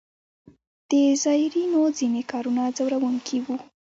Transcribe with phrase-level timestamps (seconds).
[0.89, 0.91] د
[1.23, 3.55] زایرینو ځینې کارونه ځوروونکي وو.